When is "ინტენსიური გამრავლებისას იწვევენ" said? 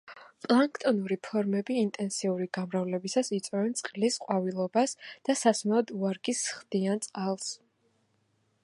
1.81-3.77